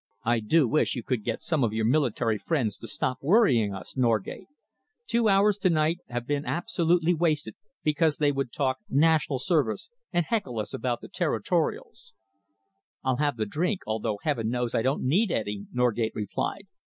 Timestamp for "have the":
13.17-13.45